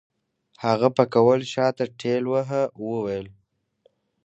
[0.63, 3.27] هغه پکول شاته ټېلوهه وويل.